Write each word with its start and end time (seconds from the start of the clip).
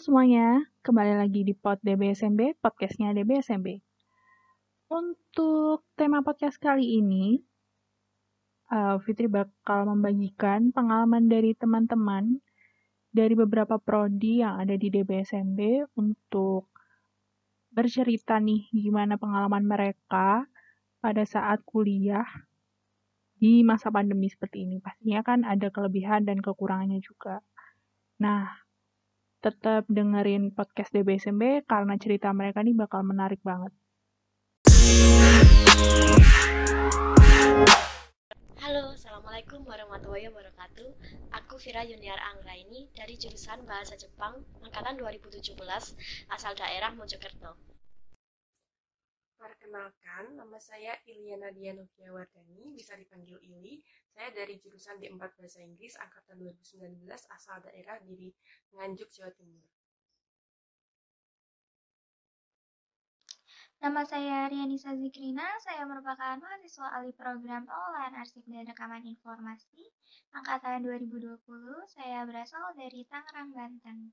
semuanya, 0.00 0.64
kembali 0.80 1.12
lagi 1.12 1.44
di 1.44 1.52
Pod 1.52 1.76
DBSMB, 1.84 2.56
podcastnya 2.64 3.12
DBSMB. 3.12 3.84
Untuk 4.88 5.84
tema 5.92 6.24
podcast 6.24 6.56
kali 6.56 7.04
ini, 7.04 7.36
uh, 8.72 8.96
Fitri 9.04 9.28
bakal 9.28 9.84
membagikan 9.84 10.72
pengalaman 10.72 11.28
dari 11.28 11.52
teman-teman 11.52 12.40
dari 13.12 13.36
beberapa 13.36 13.76
prodi 13.76 14.40
yang 14.40 14.56
ada 14.56 14.72
di 14.72 14.88
DBSMB 14.88 15.92
untuk 15.92 16.72
bercerita 17.68 18.40
nih 18.40 18.72
gimana 18.72 19.20
pengalaman 19.20 19.68
mereka 19.68 20.48
pada 21.04 21.28
saat 21.28 21.60
kuliah 21.68 22.24
di 23.36 23.60
masa 23.68 23.92
pandemi 23.92 24.32
seperti 24.32 24.64
ini. 24.64 24.80
Pastinya 24.80 25.20
kan 25.20 25.44
ada 25.44 25.68
kelebihan 25.68 26.24
dan 26.24 26.40
kekurangannya 26.40 27.04
juga. 27.04 27.44
Nah, 28.16 28.69
tetap 29.40 29.88
dengerin 29.88 30.52
podcast 30.52 30.92
DBSMB 30.92 31.64
karena 31.64 31.96
cerita 31.96 32.28
mereka 32.36 32.60
ini 32.60 32.76
bakal 32.76 33.00
menarik 33.00 33.40
banget. 33.40 33.72
Halo, 38.60 38.92
Assalamualaikum 38.92 39.64
warahmatullahi 39.64 40.28
wabarakatuh. 40.28 40.88
Aku 41.32 41.56
Vira 41.56 41.80
Yuniar 41.88 42.20
Anggraini 42.20 42.92
dari 42.92 43.16
jurusan 43.16 43.64
Bahasa 43.64 43.96
Jepang 43.96 44.44
angkatan 44.60 45.00
2017 45.00 45.56
asal 46.28 46.52
daerah 46.52 46.92
Mojokerto. 46.92 47.69
Perkenalkan, 49.40 50.36
nama 50.36 50.60
saya 50.60 51.00
Iliana 51.08 51.48
Dianovia 51.48 52.12
Wardani, 52.12 52.76
bisa 52.76 52.92
dipanggil 52.92 53.40
Ili. 53.40 53.80
Saya 54.12 54.28
dari 54.36 54.60
jurusan 54.60 55.00
D4 55.00 55.16
Bahasa 55.16 55.64
Inggris 55.64 55.96
angkatan 55.96 56.36
2019 56.44 57.08
asal 57.08 57.56
daerah 57.64 57.96
di 58.04 58.28
Nganjuk, 58.76 59.08
Jawa 59.08 59.32
Timur. 59.32 59.64
Nama 63.80 64.04
saya 64.04 64.44
Rianisa 64.52 64.92
Zikrina, 64.92 65.56
saya 65.64 65.88
merupakan 65.88 66.36
mahasiswa 66.36 67.00
alih 67.00 67.16
program 67.16 67.64
Pengolahan 67.64 68.20
Arsip 68.20 68.44
dan 68.44 68.68
Rekaman 68.68 69.08
Informasi 69.08 69.88
angkatan 70.36 70.84
2020. 70.84 71.40
Saya 71.88 72.28
berasal 72.28 72.76
dari 72.76 73.08
Tangerang, 73.08 73.56
Banten. 73.56 74.12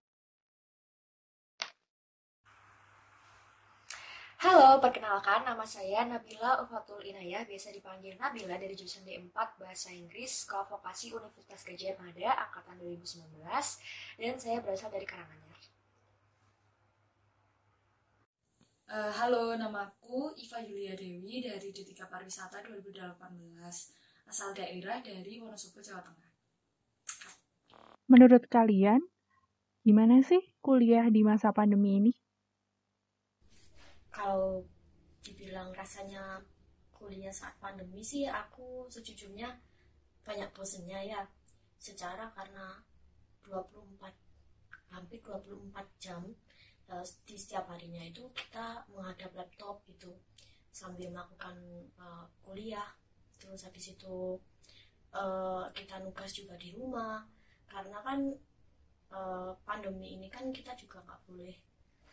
Halo, 4.67 4.83
perkenalkan 4.83 5.47
nama 5.47 5.63
saya 5.63 6.03
Nabila 6.03 6.59
Ufatul 6.59 6.99
Inayah, 6.99 7.47
biasa 7.47 7.71
dipanggil 7.71 8.19
Nabila 8.19 8.59
dari 8.59 8.75
jurusan 8.75 9.07
D4 9.07 9.31
Bahasa 9.55 9.95
Inggris 9.95 10.43
Sekolah 10.43 10.67
Vokasi 10.67 11.15
Universitas 11.15 11.63
Gajah 11.63 11.95
Mada 11.95 12.35
angkatan 12.35 12.75
2019 12.75 13.47
dan 14.19 14.35
saya 14.35 14.59
berasal 14.59 14.91
dari 14.91 15.07
Karanganyar. 15.07 15.59
Uh, 18.91 19.07
halo, 19.15 19.55
namaku 19.55 20.35
Iva 20.35 20.59
Yulia 20.59 20.99
Dewi 20.99 21.39
dari 21.39 21.71
D3 21.71 22.03
Pariwisata 22.03 22.59
2018, 22.67 23.07
asal 24.27 24.51
daerah 24.51 24.99
dari 24.99 25.39
Wonosobo, 25.39 25.79
Jawa 25.79 26.03
Tengah. 26.03 26.31
Menurut 28.11 28.43
kalian, 28.51 28.99
gimana 29.87 30.19
sih 30.27 30.43
kuliah 30.59 31.07
di 31.07 31.23
masa 31.23 31.55
pandemi 31.55 32.03
ini? 32.03 32.11
Kalau 34.27 34.59
dibilang 35.23 35.71
rasanya 35.71 36.43
kuliah 36.91 37.31
saat 37.31 37.55
pandemi 37.63 38.03
sih 38.03 38.27
aku 38.27 38.83
sejujurnya 38.91 39.55
banyak 40.27 40.51
bosennya 40.51 40.99
ya. 40.99 41.23
Secara 41.79 42.27
karena 42.35 42.75
24 43.47 44.03
hampir 44.91 45.23
24 45.23 45.79
jam 46.03 46.27
uh, 46.91 47.07
di 47.23 47.39
setiap 47.39 47.71
harinya 47.71 48.03
itu 48.03 48.27
kita 48.35 48.83
menghadap 48.91 49.31
laptop 49.31 49.79
gitu 49.87 50.11
sambil 50.75 51.07
melakukan 51.07 51.55
uh, 51.95 52.27
kuliah. 52.43 52.99
Terus 53.39 53.63
habis 53.63 53.95
itu 53.95 54.35
uh, 55.15 55.63
kita 55.71 56.03
nugas 56.03 56.35
juga 56.35 56.59
di 56.59 56.75
rumah. 56.75 57.23
Karena 57.63 58.03
kan 58.03 58.27
uh, 59.15 59.55
pandemi 59.63 60.19
ini 60.19 60.27
kan 60.27 60.51
kita 60.51 60.75
juga 60.75 60.99
nggak 61.07 61.23
boleh 61.31 61.55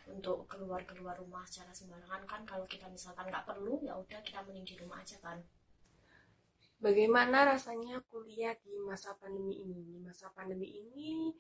untuk 0.09 0.45
keluar 0.51 0.85
keluar 0.85 1.17
rumah 1.17 1.45
secara 1.49 1.73
sembarangan 1.73 2.23
kan 2.29 2.43
kalau 2.45 2.69
kita 2.69 2.89
misalkan 2.93 3.29
nggak 3.29 3.49
perlu 3.49 3.81
ya 3.81 3.97
udah 3.97 4.21
kita 4.21 4.45
mending 4.45 4.67
di 4.69 4.77
rumah 4.77 5.01
aja 5.01 5.17
kan 5.25 5.41
Bagaimana 6.85 7.49
rasanya 7.49 7.97
kuliah 8.13 8.53
di 8.61 8.77
masa 8.85 9.17
pandemi 9.17 9.57
ini? 9.57 9.89
Di 9.89 9.99
masa 10.05 10.29
pandemi 10.37 10.69
ini 10.69 11.33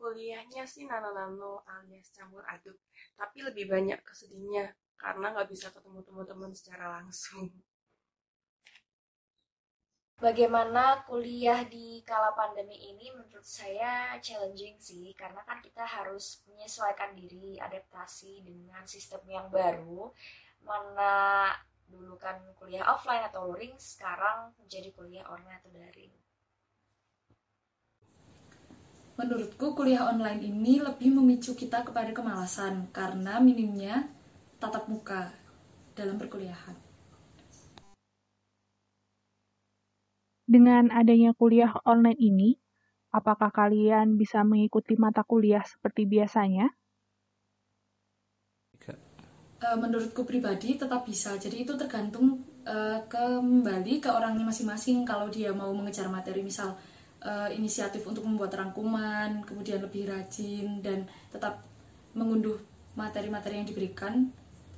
kuliahnya 0.00 0.64
sih 0.64 0.88
nano-nano 0.88 1.60
alias 1.68 2.12
campur 2.16 2.40
aduk, 2.48 2.80
tapi 3.12 3.44
lebih 3.44 3.68
banyak 3.68 4.00
kesedihnya 4.00 4.72
karena 4.96 5.36
nggak 5.36 5.52
bisa 5.52 5.68
ketemu 5.68 6.00
teman-teman 6.00 6.52
secara 6.56 7.00
langsung. 7.00 7.52
Bagaimana 10.16 11.04
kuliah 11.04 11.60
di 11.68 12.00
kala 12.00 12.32
pandemi 12.32 12.72
ini 12.72 13.12
menurut 13.12 13.44
saya 13.44 14.16
challenging 14.16 14.80
sih 14.80 15.12
karena 15.12 15.44
kan 15.44 15.60
kita 15.60 15.84
harus 15.84 16.40
menyesuaikan 16.48 17.12
diri 17.12 17.60
adaptasi 17.60 18.40
dengan 18.40 18.80
sistem 18.88 19.20
yang 19.28 19.52
baru 19.52 20.08
mana 20.64 21.52
dulu 21.84 22.16
kan 22.16 22.40
kuliah 22.56 22.88
offline 22.88 23.28
atau 23.28 23.44
luring 23.52 23.76
sekarang 23.76 24.56
menjadi 24.56 24.88
kuliah 24.96 25.28
online 25.28 25.60
atau 25.60 25.70
daring. 25.76 26.12
Menurutku 29.20 29.76
kuliah 29.76 30.08
online 30.08 30.40
ini 30.40 30.80
lebih 30.80 31.12
memicu 31.12 31.52
kita 31.52 31.84
kepada 31.84 32.16
kemalasan 32.16 32.88
karena 32.88 33.36
minimnya 33.36 34.08
tatap 34.56 34.88
muka 34.88 35.28
dalam 35.92 36.16
perkuliahan. 36.16 36.85
Dengan 40.46 40.94
adanya 40.94 41.34
kuliah 41.34 41.74
online 41.82 42.18
ini, 42.22 42.50
apakah 43.10 43.50
kalian 43.50 44.14
bisa 44.14 44.46
mengikuti 44.46 44.94
mata 44.94 45.26
kuliah 45.26 45.66
seperti 45.66 46.06
biasanya? 46.06 46.70
Eh, 49.56 49.76
menurutku 49.80 50.28
pribadi 50.28 50.76
tetap 50.76 51.08
bisa. 51.08 51.32
Jadi 51.40 51.64
itu 51.64 51.72
tergantung 51.80 52.44
uh, 52.68 53.00
kembali 53.08 54.04
ke 54.04 54.12
orangnya 54.12 54.44
masing-masing. 54.44 55.00
Kalau 55.08 55.32
dia 55.32 55.48
mau 55.56 55.72
mengejar 55.72 56.12
materi, 56.12 56.44
misal 56.44 56.76
uh, 57.24 57.48
inisiatif 57.48 58.04
untuk 58.04 58.28
membuat 58.28 58.52
rangkuman, 58.52 59.40
kemudian 59.48 59.80
lebih 59.80 60.12
rajin 60.12 60.84
dan 60.84 61.08
tetap 61.32 61.64
mengunduh 62.12 62.60
materi-materi 63.00 63.64
yang 63.64 63.68
diberikan, 63.68 64.28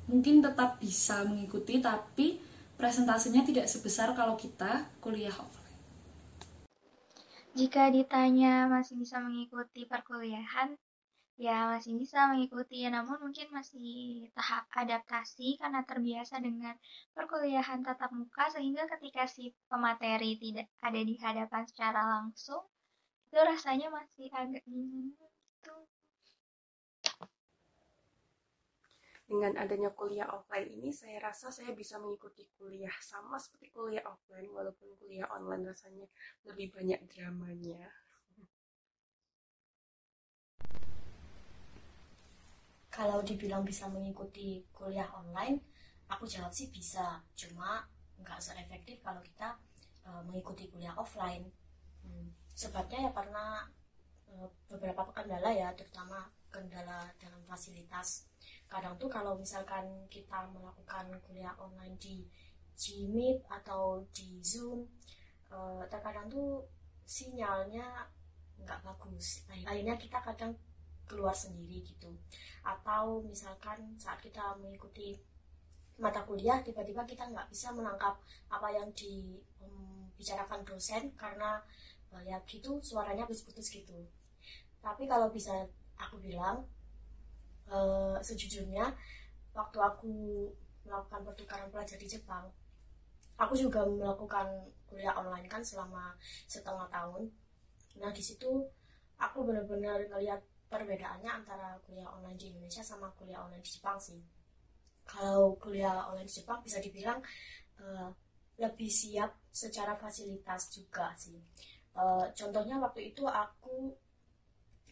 mungkin 0.06 0.46
tetap 0.46 0.78
bisa 0.78 1.26
mengikuti. 1.26 1.82
Tapi 1.82 2.38
presentasinya 2.78 3.42
tidak 3.42 3.66
sebesar 3.66 4.14
kalau 4.14 4.38
kita 4.38 4.86
kuliah 5.02 5.34
offline. 5.34 5.57
Jika 7.58 7.90
ditanya 7.90 8.70
masih 8.74 8.94
bisa 9.02 9.16
mengikuti 9.18 9.82
perkuliahan, 9.82 10.78
ya 11.38 11.66
masih 11.72 11.92
bisa 12.02 12.30
mengikuti, 12.30 12.86
ya 12.86 12.90
namun 12.94 13.18
mungkin 13.18 13.50
masih 13.50 13.90
tahap 14.36 14.64
adaptasi 14.70 15.58
karena 15.58 15.82
terbiasa 15.82 16.38
dengan 16.38 16.74
perkuliahan 17.14 17.82
tatap 17.86 18.10
muka 18.14 18.46
sehingga 18.54 18.86
ketika 18.94 19.26
si 19.26 19.50
pemateri 19.70 20.38
tidak 20.38 20.66
ada 20.86 21.00
di 21.02 21.14
hadapan 21.18 21.62
secara 21.66 22.00
langsung, 22.06 22.62
itu 23.26 23.38
rasanya 23.42 23.88
masih 23.90 24.26
agak 24.30 24.62
gimana 24.62 25.27
dengan 29.28 29.60
adanya 29.60 29.92
kuliah 29.92 30.24
offline 30.32 30.72
ini 30.72 30.88
saya 30.88 31.20
rasa 31.20 31.52
saya 31.52 31.76
bisa 31.76 32.00
mengikuti 32.00 32.48
kuliah 32.56 32.96
sama 33.04 33.36
seperti 33.36 33.68
kuliah 33.76 34.00
offline 34.08 34.48
walaupun 34.48 34.88
kuliah 34.96 35.28
online 35.28 35.68
rasanya 35.68 36.08
lebih 36.48 36.72
banyak 36.72 36.96
dramanya. 37.12 37.92
Kalau 42.88 43.20
dibilang 43.20 43.62
bisa 43.68 43.86
mengikuti 43.92 44.64
kuliah 44.72 45.06
online 45.12 45.60
aku 46.08 46.24
jawab 46.24 46.50
sih 46.50 46.72
bisa. 46.72 47.20
Cuma 47.36 47.84
nggak 48.18 48.40
se-efektif 48.40 49.04
kalau 49.04 49.20
kita 49.20 49.60
uh, 50.08 50.24
mengikuti 50.24 50.72
kuliah 50.72 50.96
offline. 50.96 51.52
Hmm, 52.00 52.32
sebabnya 52.56 53.06
ya 53.06 53.10
karena 53.12 53.68
uh, 54.32 54.48
beberapa 54.72 55.04
kendala 55.12 55.52
ya 55.52 55.68
terutama 55.76 56.32
kendala 56.48 57.08
dalam 57.20 57.40
fasilitas. 57.44 58.28
Kadang 58.68 58.96
tuh 59.00 59.08
kalau 59.08 59.36
misalkan 59.36 59.84
kita 60.12 60.48
melakukan 60.52 61.08
kuliah 61.24 61.54
online 61.56 61.96
di 61.96 62.24
Gmeet 62.78 63.42
atau 63.50 64.06
di 64.14 64.38
Zoom 64.38 64.86
uh, 65.50 65.82
terkadang 65.90 66.30
tuh 66.30 66.62
sinyalnya 67.02 68.06
nggak 68.60 68.80
bagus. 68.84 69.42
Akhirnya 69.50 69.96
kita 69.98 70.20
kadang 70.22 70.54
keluar 71.08 71.32
sendiri 71.32 71.80
gitu. 71.82 72.12
Atau 72.62 73.24
misalkan 73.24 73.96
saat 73.96 74.20
kita 74.20 74.54
mengikuti 74.60 75.16
mata 75.98 76.22
kuliah 76.22 76.62
tiba-tiba 76.62 77.02
kita 77.02 77.26
nggak 77.26 77.50
bisa 77.50 77.74
menangkap 77.74 78.14
apa 78.46 78.68
yang 78.70 78.86
dibicarakan 78.94 80.62
um, 80.62 80.66
dosen 80.68 81.10
karena 81.18 81.58
ya 82.22 82.38
gitu 82.46 82.78
suaranya 82.80 83.26
putus-putus 83.26 83.68
gitu. 83.72 84.06
Tapi 84.78 85.10
kalau 85.10 85.28
bisa 85.32 85.66
aku 85.98 86.22
bilang 86.22 86.64
uh, 87.68 88.16
sejujurnya 88.22 88.94
waktu 89.52 89.78
aku 89.82 90.12
melakukan 90.86 91.20
pertukaran 91.26 91.68
pelajar 91.68 91.98
di 91.98 92.08
Jepang 92.08 92.48
aku 93.38 93.54
juga 93.54 93.86
melakukan 93.86 94.50
kuliah 94.90 95.14
online 95.14 95.46
kan 95.46 95.62
selama 95.62 96.12
setengah 96.50 96.90
tahun. 96.90 97.30
Nah 98.02 98.10
di 98.10 98.20
situ 98.20 98.66
aku 99.14 99.46
benar-benar 99.46 100.02
ngelihat 100.10 100.42
perbedaannya 100.68 101.30
antara 101.30 101.78
kuliah 101.86 102.10
online 102.10 102.36
di 102.36 102.50
Indonesia 102.50 102.82
sama 102.82 103.08
kuliah 103.14 103.46
online 103.46 103.62
di 103.62 103.70
Jepang 103.70 103.96
sih. 103.96 104.18
Kalau 105.06 105.54
kuliah 105.56 106.10
online 106.10 106.26
di 106.26 106.34
Jepang 106.42 106.60
bisa 106.60 106.82
dibilang 106.82 107.22
uh, 107.78 108.10
lebih 108.58 108.90
siap 108.90 109.38
secara 109.54 109.94
fasilitas 109.94 110.74
juga 110.74 111.14
sih. 111.14 111.38
Uh, 111.94 112.26
contohnya 112.34 112.82
waktu 112.82 113.14
itu 113.14 113.22
aku 113.24 113.94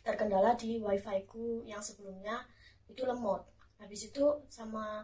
terkendala 0.06 0.54
di 0.54 0.78
wifi 0.78 1.26
ku 1.26 1.66
yang 1.66 1.82
sebelumnya 1.82 2.46
itu 2.86 3.02
lemot. 3.02 3.42
Habis 3.82 4.14
itu 4.14 4.24
sama 4.46 5.02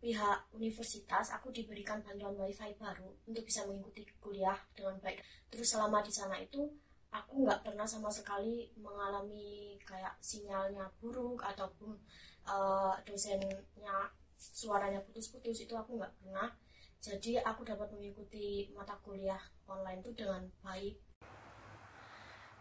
pihak 0.00 0.48
universitas 0.56 1.28
aku 1.36 1.52
diberikan 1.52 2.00
bantuan 2.00 2.32
wifi 2.40 2.72
baru 2.80 3.12
untuk 3.28 3.44
bisa 3.44 3.68
mengikuti 3.68 4.08
kuliah 4.16 4.56
dengan 4.72 4.96
baik. 5.04 5.20
Terus 5.52 5.76
selama 5.76 6.00
di 6.00 6.08
sana 6.08 6.40
itu 6.40 6.64
aku 7.12 7.44
nggak 7.44 7.60
pernah 7.60 7.84
sama 7.84 8.08
sekali 8.08 8.72
mengalami 8.80 9.76
kayak 9.84 10.16
sinyalnya 10.24 10.88
buruk 11.04 11.44
ataupun 11.44 11.92
uh, 12.48 12.96
dosennya 13.04 14.08
suaranya 14.40 15.04
putus-putus 15.04 15.68
itu 15.68 15.76
aku 15.76 16.00
nggak 16.00 16.16
pernah. 16.16 16.48
Jadi 17.00 17.36
aku 17.40 17.64
dapat 17.64 17.92
mengikuti 17.92 18.72
mata 18.72 18.96
kuliah 19.04 19.40
online 19.68 20.00
itu 20.00 20.12
dengan 20.16 20.48
baik 20.64 20.96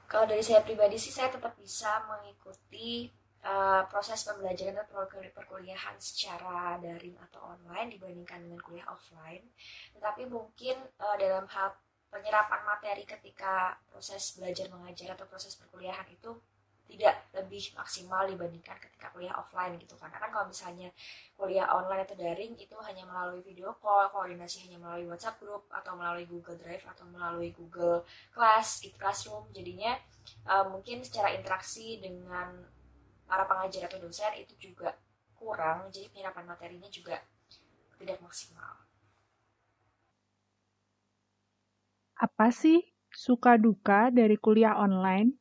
kalau 0.09 0.25
dari 0.25 0.41
saya 0.41 0.65
pribadi 0.65 0.97
sih 0.97 1.13
saya 1.13 1.29
tetap 1.29 1.53
bisa 1.53 2.01
mengikuti 2.09 3.13
uh, 3.45 3.85
proses 3.85 4.25
pembelajaran 4.25 4.81
dan 4.81 4.89
perkuliahan 5.29 5.95
secara 6.01 6.81
daring 6.81 7.13
atau 7.29 7.53
online 7.53 7.93
dibandingkan 7.93 8.41
dengan 8.41 8.57
kuliah 8.65 8.89
offline. 8.89 9.45
Tetapi 9.93 10.25
mungkin 10.25 10.81
uh, 10.97 11.15
dalam 11.21 11.45
hal 11.53 11.77
penyerapan 12.09 12.61
materi 12.65 13.05
ketika 13.05 13.77
proses 13.85 14.33
belajar 14.33 14.65
mengajar 14.73 15.13
atau 15.13 15.29
proses 15.29 15.53
perkuliahan 15.53 16.09
itu 16.09 16.33
tidak 16.89 17.29
lebih 17.37 17.61
maksimal 17.77 18.25
dibandingkan 18.25 18.75
ketika 18.81 19.13
kuliah 19.13 19.37
offline 19.37 19.77
gitu. 19.77 19.93
Karena 19.93 20.17
kan 20.17 20.29
kalau 20.33 20.45
misalnya 20.49 20.89
kuliah 21.37 21.69
online 21.69 22.03
atau 22.03 22.17
daring 22.17 22.57
itu 22.57 22.73
hanya 22.81 23.05
melalui 23.05 23.45
video 23.45 23.77
call 23.77 24.09
koordinasi 24.09 24.65
hanya 24.65 24.81
melalui 24.81 25.05
WhatsApp 25.05 25.37
group 25.37 25.69
atau 25.69 25.93
melalui 25.93 26.25
Google 26.25 26.57
Drive 26.57 26.83
atau 26.89 27.05
melalui 27.07 27.53
Google 27.53 28.03
Class 28.33 28.81
gitu 28.81 28.97
Classroom. 28.97 29.47
Jadinya 29.53 29.95
uh, 30.49 30.65
mungkin 30.67 31.05
secara 31.05 31.31
interaksi 31.37 32.01
dengan 32.01 32.57
para 33.29 33.45
pengajar 33.45 33.85
atau 33.85 34.01
dosen 34.01 34.33
itu 34.41 34.57
juga 34.57 34.97
kurang 35.37 35.87
jadi 35.93 36.11
penyerapan 36.11 36.49
materinya 36.49 36.89
juga 36.91 37.21
tidak 37.95 38.19
maksimal. 38.19 38.83
Apa 42.19 42.51
sih 42.51 42.83
suka 43.15 43.55
duka 43.55 44.11
dari 44.11 44.35
kuliah 44.35 44.75
online 44.75 45.38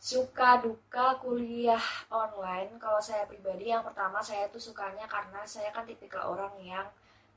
suka 0.00 0.64
duka 0.64 1.20
kuliah 1.20 1.84
online. 2.08 2.80
Kalau 2.80 2.96
saya 3.04 3.28
pribadi 3.28 3.68
yang 3.68 3.84
pertama 3.84 4.24
saya 4.24 4.48
tuh 4.48 4.58
sukanya 4.58 5.04
karena 5.04 5.44
saya 5.44 5.68
kan 5.76 5.84
tipikal 5.84 6.32
orang 6.32 6.56
yang 6.64 6.88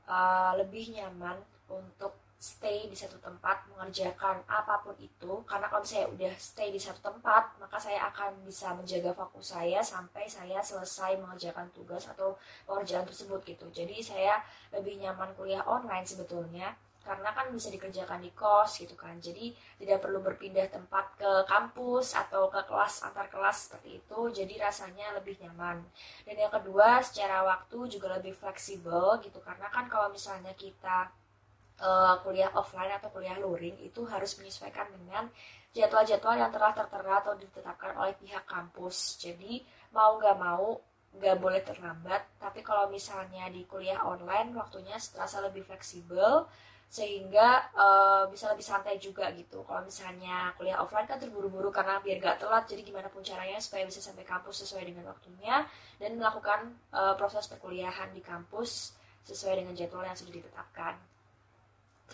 uh, 0.08 0.56
lebih 0.56 0.96
nyaman 0.96 1.36
untuk 1.68 2.16
stay 2.40 2.88
di 2.88 2.96
satu 2.96 3.20
tempat 3.20 3.68
mengerjakan 3.68 4.40
apa 4.48 4.80
pun 4.80 4.96
itu. 4.96 5.44
Karena 5.44 5.68
kalau 5.68 5.84
saya 5.84 6.08
udah 6.08 6.32
stay 6.40 6.72
di 6.72 6.80
satu 6.80 7.04
tempat 7.04 7.52
maka 7.60 7.76
saya 7.76 8.08
akan 8.08 8.48
bisa 8.48 8.72
menjaga 8.72 9.12
fokus 9.12 9.52
saya 9.52 9.84
sampai 9.84 10.24
saya 10.24 10.64
selesai 10.64 11.20
mengerjakan 11.20 11.68
tugas 11.76 12.08
atau 12.08 12.40
pekerjaan 12.64 13.04
tersebut 13.04 13.44
gitu. 13.44 13.68
Jadi 13.76 14.00
saya 14.00 14.40
lebih 14.72 15.04
nyaman 15.04 15.36
kuliah 15.36 15.60
online 15.68 16.08
sebetulnya 16.08 16.72
karena 17.04 17.30
kan 17.36 17.52
bisa 17.52 17.68
dikerjakan 17.68 18.24
di 18.24 18.32
kos 18.32 18.80
gitu 18.80 18.96
kan. 18.96 19.20
Jadi 19.20 19.52
tidak 19.76 20.00
perlu 20.00 20.24
berpindah 20.24 20.64
tempat 20.72 21.20
ke 21.20 21.32
kampus 21.44 22.16
atau 22.16 22.48
ke 22.48 22.64
kelas 22.64 23.04
antar 23.04 23.28
kelas 23.28 23.68
seperti 23.68 24.00
itu. 24.00 24.18
Jadi 24.32 24.56
rasanya 24.56 25.12
lebih 25.12 25.36
nyaman. 25.44 25.84
Dan 26.24 26.36
yang 26.40 26.50
kedua 26.50 27.04
secara 27.04 27.44
waktu 27.44 27.92
juga 27.92 28.16
lebih 28.16 28.32
fleksibel 28.32 29.20
gitu. 29.20 29.38
Karena 29.44 29.68
kan 29.68 29.84
kalau 29.92 30.08
misalnya 30.08 30.56
kita 30.56 31.12
uh, 31.84 32.16
kuliah 32.24 32.48
offline 32.56 32.96
atau 32.96 33.12
kuliah 33.12 33.36
luring 33.36 33.76
itu 33.84 34.02
harus 34.08 34.40
menyesuaikan 34.40 34.88
dengan 34.96 35.28
jadwal-jadwal 35.76 36.38
yang 36.38 36.50
telah 36.54 36.72
tertera 36.72 37.20
atau 37.20 37.36
ditetapkan 37.36 38.00
oleh 38.00 38.16
pihak 38.16 38.48
kampus. 38.48 39.20
Jadi 39.20 39.60
mau 39.92 40.16
nggak 40.16 40.36
mau 40.40 40.80
nggak 41.14 41.36
boleh 41.38 41.62
terlambat. 41.62 42.22
Tapi 42.42 42.60
kalau 42.62 42.90
misalnya 42.90 43.46
di 43.50 43.62
kuliah 43.66 44.02
online 44.02 44.54
waktunya 44.54 44.98
terasa 44.98 45.42
lebih 45.42 45.62
fleksibel 45.62 46.46
sehingga 46.94 47.74
uh, 47.74 48.22
bisa 48.30 48.46
lebih 48.54 48.62
santai 48.62 49.02
juga 49.02 49.26
gitu. 49.34 49.66
Kalau 49.66 49.82
misalnya 49.82 50.54
kuliah 50.54 50.78
offline 50.78 51.10
kan 51.10 51.18
terburu-buru 51.18 51.74
karena 51.74 51.98
biar 51.98 52.22
gak 52.22 52.46
telat 52.46 52.70
jadi 52.70 52.86
gimana 52.86 53.10
pun 53.10 53.18
caranya 53.18 53.58
supaya 53.58 53.82
bisa 53.82 53.98
sampai 53.98 54.22
kampus 54.22 54.62
sesuai 54.62 54.86
dengan 54.86 55.10
waktunya 55.10 55.66
dan 55.98 56.14
melakukan 56.14 56.70
uh, 56.94 57.18
proses 57.18 57.50
perkuliahan 57.50 58.14
di 58.14 58.22
kampus 58.22 58.94
sesuai 59.26 59.58
dengan 59.58 59.74
jadwal 59.74 60.06
yang 60.06 60.14
sudah 60.14 60.38
ditetapkan. 60.38 60.94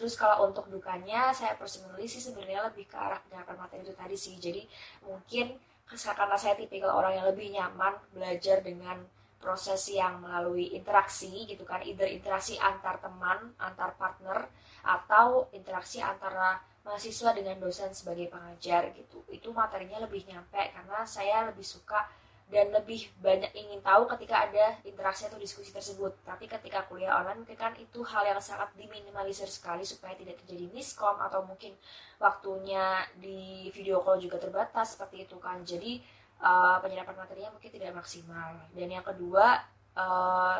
Terus 0.00 0.16
kalau 0.16 0.48
untuk 0.48 0.64
dukanya 0.72 1.28
saya 1.36 1.60
personally 1.60 2.08
sih 2.08 2.24
sebenarnya 2.24 2.72
lebih 2.72 2.88
ke 2.88 2.96
arah 2.96 3.20
penyerapan 3.20 3.60
materi 3.60 3.84
itu 3.84 3.92
tadi 3.92 4.16
sih. 4.16 4.40
Jadi 4.40 4.64
mungkin 5.04 5.60
karena 5.92 6.40
saya 6.40 6.56
tipikal 6.56 6.96
orang 6.96 7.20
yang 7.20 7.26
lebih 7.28 7.52
nyaman 7.52 8.00
belajar 8.16 8.64
dengan 8.64 8.96
proses 9.40 9.80
yang 9.88 10.20
melalui 10.20 10.70
interaksi 10.76 11.48
gitu 11.48 11.64
kan. 11.64 11.80
Either 11.82 12.06
interaksi 12.06 12.60
antar 12.60 13.00
teman 13.00 13.56
antar 13.56 13.96
partner 13.96 14.46
atau 14.84 15.48
interaksi 15.56 16.04
antara 16.04 16.60
mahasiswa 16.84 17.32
dengan 17.32 17.56
dosen 17.56 17.90
sebagai 17.96 18.28
pengajar 18.28 18.92
gitu. 18.92 19.24
Itu 19.32 19.56
materinya 19.56 20.04
lebih 20.04 20.28
nyampe 20.28 20.60
karena 20.76 21.02
saya 21.08 21.48
lebih 21.48 21.64
suka 21.64 22.04
dan 22.50 22.74
lebih 22.74 23.06
banyak 23.22 23.54
ingin 23.54 23.78
tahu 23.78 24.10
ketika 24.10 24.50
ada 24.50 24.74
interaksi 24.82 25.30
atau 25.30 25.38
diskusi 25.38 25.70
tersebut. 25.70 26.18
Tapi 26.26 26.50
ketika 26.50 26.82
kuliah 26.90 27.22
online 27.22 27.46
kan 27.54 27.72
itu 27.78 28.02
hal 28.02 28.26
yang 28.26 28.42
sangat 28.42 28.74
diminimalisir 28.74 29.46
sekali 29.46 29.86
supaya 29.86 30.18
tidak 30.18 30.42
terjadi 30.42 30.66
miskom 30.74 31.14
atau 31.22 31.46
mungkin 31.46 31.78
waktunya 32.18 33.06
di 33.14 33.70
video 33.70 34.02
call 34.02 34.18
juga 34.18 34.42
terbatas 34.42 34.98
seperti 34.98 35.30
itu 35.30 35.38
kan. 35.38 35.62
Jadi 35.62 36.02
uh, 36.40 36.76
penyerapan 36.80 37.16
materinya 37.16 37.50
mungkin 37.54 37.70
tidak 37.70 37.92
maksimal. 37.94 38.56
Dan 38.72 38.88
yang 38.88 39.04
kedua 39.04 39.60
uh, 39.96 40.58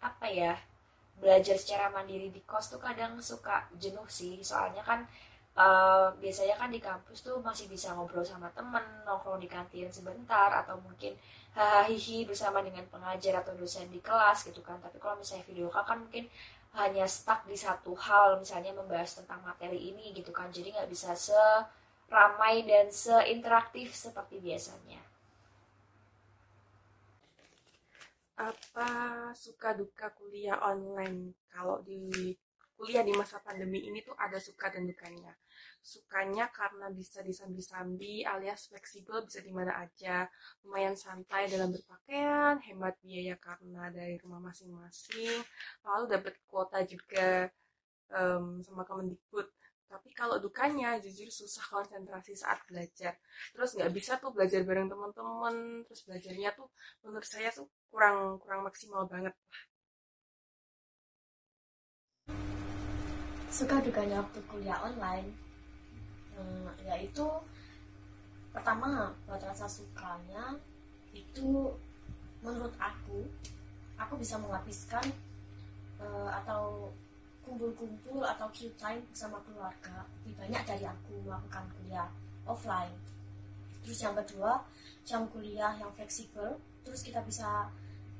apa 0.00 0.26
ya 0.28 0.58
belajar 1.20 1.56
secara 1.60 1.92
mandiri 1.92 2.32
di 2.32 2.40
kos 2.44 2.72
tuh 2.72 2.80
kadang 2.82 3.16
suka 3.22 3.70
jenuh 3.78 4.06
sih. 4.10 4.42
Soalnya 4.42 4.82
kan 4.82 5.06
uh, 5.54 6.10
biasanya 6.18 6.58
kan 6.58 6.70
di 6.74 6.82
kampus 6.82 7.22
tuh 7.22 7.38
masih 7.40 7.70
bisa 7.70 7.94
ngobrol 7.94 8.26
sama 8.26 8.50
temen 8.52 8.82
nongkrong 9.06 9.40
di 9.40 9.48
kantin 9.48 9.88
sebentar 9.92 10.50
atau 10.64 10.76
mungkin 10.82 11.14
hahihi 11.50 12.30
bersama 12.30 12.62
dengan 12.62 12.86
pengajar 12.86 13.42
atau 13.42 13.54
dosen 13.58 13.90
di 13.90 14.02
kelas 14.02 14.46
gitu 14.46 14.62
kan. 14.62 14.78
Tapi 14.82 14.98
kalau 14.98 15.18
misalnya 15.18 15.46
video 15.46 15.70
call 15.70 15.86
kan 15.86 15.98
mungkin 16.02 16.26
hanya 16.70 17.02
stuck 17.10 17.42
di 17.50 17.58
satu 17.58 17.98
hal 17.98 18.38
misalnya 18.38 18.70
membahas 18.70 19.18
tentang 19.18 19.42
materi 19.42 19.90
ini 19.90 20.14
gitu 20.14 20.30
kan. 20.30 20.48
Jadi 20.54 20.70
nggak 20.70 20.86
bisa 20.90 21.12
seramai 21.18 22.62
dan 22.62 22.88
seinteraktif 22.94 23.90
seperti 23.90 24.38
biasanya 24.38 25.09
apa 28.40 28.90
suka 29.36 29.76
duka 29.76 30.08
kuliah 30.16 30.56
online? 30.64 31.36
Kalau 31.52 31.84
di 31.84 32.32
kuliah 32.80 33.04
di 33.04 33.12
masa 33.12 33.36
pandemi 33.44 33.84
ini 33.84 34.00
tuh 34.00 34.16
ada 34.16 34.40
suka 34.40 34.72
dan 34.72 34.88
dukanya. 34.88 35.36
Sukanya 35.84 36.48
karena 36.48 36.88
bisa 36.88 37.20
disambi-sambi 37.20 38.24
alias 38.24 38.72
fleksibel 38.72 39.20
bisa 39.28 39.44
di 39.44 39.52
mana 39.52 39.84
aja. 39.84 40.24
Lumayan 40.64 40.96
santai 40.96 41.52
dalam 41.52 41.76
berpakaian 41.76 42.56
hemat 42.64 42.96
biaya 43.04 43.36
karena 43.36 43.92
dari 43.92 44.16
rumah 44.24 44.40
masing-masing 44.40 45.44
lalu 45.84 46.04
dapat 46.08 46.34
kuota 46.48 46.80
juga 46.88 47.52
um, 48.16 48.64
sama 48.64 48.88
Kemendikbud. 48.88 49.48
Tapi 49.90 50.14
kalau 50.14 50.40
dukanya 50.40 50.96
jujur 51.02 51.28
susah 51.28 51.66
konsentrasi 51.68 52.32
saat 52.32 52.64
belajar. 52.64 53.20
Terus 53.52 53.76
nggak 53.76 53.92
bisa 53.92 54.16
tuh 54.16 54.32
belajar 54.32 54.64
bareng 54.64 54.88
teman-teman 54.88 55.84
terus 55.84 56.00
belajarnya 56.08 56.56
tuh 56.56 56.72
menurut 57.04 57.28
saya 57.28 57.52
tuh 57.52 57.68
kurang 57.90 58.38
kurang 58.38 58.62
maksimal 58.64 59.02
banget. 59.04 59.34
Suka 63.50 63.82
dukanya 63.82 64.22
waktu 64.22 64.40
kuliah 64.46 64.78
online. 64.86 65.34
Hmm, 66.38 66.70
yaitu 66.86 67.26
pertama 68.54 69.12
buat 69.26 69.42
rasa 69.42 69.66
sukanya 69.66 70.56
itu 71.12 71.74
menurut 72.40 72.72
aku 72.80 73.26
aku 74.00 74.14
bisa 74.16 74.40
menghabiskan 74.40 75.04
uh, 76.00 76.30
atau 76.40 76.88
kumpul-kumpul 77.44 78.22
atau 78.22 78.46
Q 78.54 78.70
time 78.78 79.02
bersama 79.10 79.42
keluarga. 79.42 80.06
Lebih 80.22 80.34
banyak 80.38 80.62
dari 80.64 80.84
aku 80.86 81.18
melakukan 81.26 81.66
kuliah 81.76 82.08
offline. 82.46 82.94
Terus 83.82 83.98
yang 84.00 84.14
kedua 84.14 84.62
jam 85.04 85.26
kuliah 85.28 85.74
yang 85.76 85.90
fleksibel 85.98 86.56
terus 86.86 87.00
kita 87.04 87.20
bisa 87.24 87.68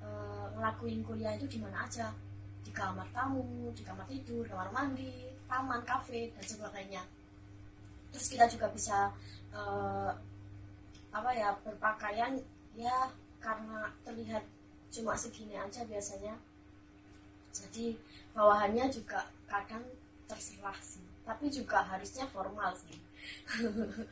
uh, 0.02 0.46
ngelakuin 0.56 1.02
kuliah 1.04 1.34
itu 1.36 1.46
di 1.46 1.58
mana 1.60 1.86
aja. 1.86 2.12
Di 2.60 2.70
kamar 2.70 3.08
tamu 3.10 3.72
di 3.72 3.82
kamar 3.82 4.04
tidur 4.06 4.44
kamar 4.46 4.68
mandi 4.70 5.32
taman 5.48 5.82
kafe 5.82 6.30
dan 6.36 6.44
sebagainya 6.44 7.02
terus 8.10 8.26
kita 8.30 8.44
juga 8.50 8.66
bisa 8.70 9.10
uh, 9.54 10.10
apa 11.10 11.30
ya 11.34 11.54
berpakaian 11.62 12.38
ya 12.74 13.10
karena 13.42 13.90
terlihat 14.06 14.44
cuma 14.90 15.14
segini 15.14 15.54
aja 15.54 15.86
biasanya. 15.86 16.34
Jadi 17.50 17.98
bawahannya 18.34 18.86
juga 18.90 19.26
kadang 19.46 19.82
terserah 20.26 20.76
sih. 20.78 21.02
Tapi 21.26 21.50
juga 21.50 21.82
harusnya 21.82 22.26
formal 22.30 22.74
sih. 22.74 22.98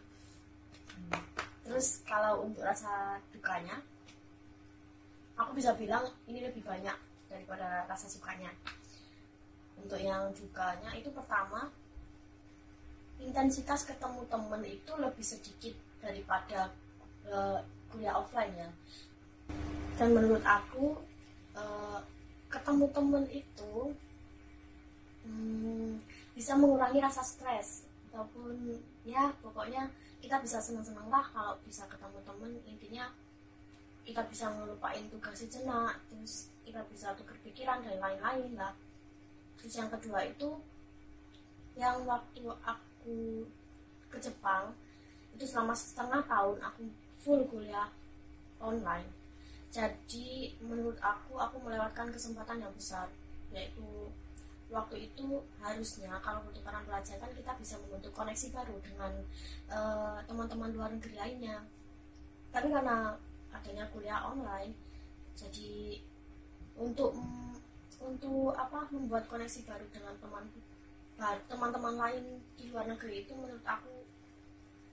Terus 1.63 2.03
kalau 2.03 2.49
untuk 2.49 2.65
rasa 2.67 3.23
dukanya 3.31 3.79
aku 5.39 5.55
bisa 5.55 5.71
bilang 5.79 6.03
ini 6.27 6.43
lebih 6.43 6.67
banyak 6.67 6.99
daripada 7.31 7.87
rasa 7.87 8.11
sukanya. 8.11 8.51
Untuk 9.79 10.03
yang 10.03 10.35
dukanya 10.35 10.91
itu 10.99 11.07
pertama 11.15 11.71
intensitas 13.23 13.87
ketemu 13.87 14.27
temen 14.27 14.63
itu 14.67 14.93
lebih 14.99 15.23
sedikit 15.23 15.75
daripada 16.03 16.75
uh, 17.31 17.63
kuliah 17.95 18.19
offline 18.19 18.55
ya. 18.59 18.71
Dan 19.95 20.15
menurut 20.15 20.43
aku 20.43 20.99
uh, 21.55 22.03
ketemu 22.51 22.87
temen 22.91 23.25
itu 23.31 23.75
hmm, 25.27 26.03
bisa 26.35 26.59
mengurangi 26.59 26.99
rasa 26.99 27.23
stres. 27.23 27.87
Ataupun 28.11 28.83
ya 29.07 29.31
pokoknya 29.39 29.87
kita 30.19 30.43
bisa 30.43 30.59
senang-senang 30.59 31.07
lah 31.07 31.23
kalau 31.31 31.55
bisa 31.63 31.87
ketemu 31.87 32.19
temen. 32.27 32.51
Intinya 32.67 33.07
kita 34.09 34.25
bisa 34.25 34.49
ngelupain 34.49 35.05
tugas 35.13 35.37
sejenak 35.37 36.01
terus 36.09 36.49
kita 36.65 36.81
bisa 36.89 37.13
tukar 37.13 37.37
pikiran 37.45 37.85
dan 37.85 38.01
lain-lain 38.01 38.57
lah. 38.57 38.73
Terus 39.61 39.77
yang 39.77 39.93
kedua 39.93 40.25
itu 40.25 40.57
yang 41.77 42.01
waktu 42.09 42.41
aku 42.65 43.45
ke 44.09 44.17
Jepang 44.17 44.73
itu 45.37 45.45
selama 45.45 45.77
setengah 45.77 46.25
tahun 46.25 46.57
aku 46.65 46.89
full 47.21 47.45
kuliah 47.53 47.93
online. 48.65 49.13
Jadi 49.69 50.57
menurut 50.65 50.97
aku 51.05 51.37
aku 51.37 51.61
melewatkan 51.61 52.09
kesempatan 52.09 52.65
yang 52.65 52.73
besar 52.73 53.13
yaitu 53.53 54.09
waktu 54.73 55.09
itu 55.13 55.45
harusnya 55.61 56.17
kalau 56.25 56.45
pertukaran 56.49 56.85
pelajar 56.85 57.17
kan 57.21 57.33
kita 57.33 57.53
bisa 57.61 57.77
membentuk 57.85 58.13
koneksi 58.13 58.53
baru 58.53 58.77
dengan 58.85 59.13
eh, 59.69 60.19
teman-teman 60.25 60.73
uh, 60.73 60.75
luar 60.77 60.91
negeri 60.97 61.17
lainnya. 61.17 61.61
Tapi 62.49 62.73
karena 62.73 63.17
adanya 63.53 63.85
kuliah 63.93 64.21
online. 64.25 64.75
Jadi 65.35 66.03
untuk 66.79 67.15
untuk 67.99 68.55
apa 68.55 68.87
membuat 68.95 69.27
koneksi 69.27 69.67
baru 69.67 69.87
dengan 69.91 70.15
teman 70.23 70.47
teman-teman 71.51 71.99
lain 71.99 72.25
di 72.55 72.71
luar 72.71 72.87
negeri 72.87 73.27
itu 73.27 73.35
menurut 73.35 73.67
aku 73.67 74.07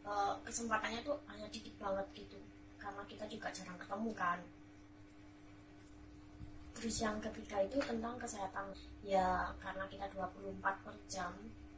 uh, 0.01 0.33
kesempatannya 0.41 1.05
tuh 1.05 1.21
hanya 1.29 1.45
dikit 1.53 1.77
banget 1.77 2.25
gitu. 2.25 2.41
Karena 2.81 3.05
kita 3.05 3.29
juga 3.29 3.53
jarang 3.53 3.77
ketemu 3.77 4.12
kan. 4.17 4.39
Terus 6.75 6.95
yang 7.01 7.17
ketiga 7.21 7.62
itu 7.62 7.77
tentang 7.77 8.17
kesehatan. 8.17 8.74
Ya 9.05 9.53
karena 9.62 9.85
kita 9.85 10.09
24 10.09 10.62
per 10.62 10.95
jam 11.05 11.33